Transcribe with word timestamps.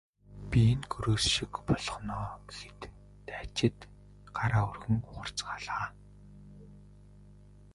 Би 0.49 0.61
энэ 0.73 0.85
гөрөөс 0.91 1.25
шиг 1.35 1.53
болгоно 1.67 2.19
гэхэд 2.47 2.81
дайчид 3.27 3.77
гараа 4.35 4.63
өргөн 4.71 4.97
ухарцгаалаа. 5.07 5.85